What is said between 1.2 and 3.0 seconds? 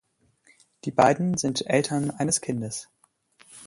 sind Eltern eines Kindes.